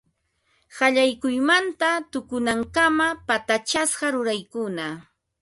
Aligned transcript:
Qallaykuymanta 0.75 1.89
tukunankama 2.13 3.07
patachasqa 3.27 4.07
ruraykuna 4.13 4.87